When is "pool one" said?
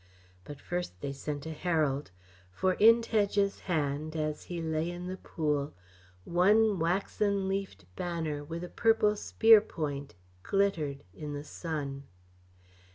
5.17-6.79